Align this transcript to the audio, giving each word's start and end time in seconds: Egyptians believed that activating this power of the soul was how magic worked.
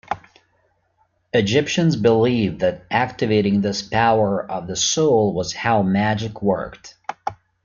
Egyptians 1.31 1.95
believed 1.95 2.61
that 2.61 2.87
activating 2.89 3.61
this 3.61 3.83
power 3.83 4.43
of 4.49 4.65
the 4.65 4.75
soul 4.75 5.31
was 5.31 5.53
how 5.53 5.83
magic 5.83 6.41
worked. 6.41 6.95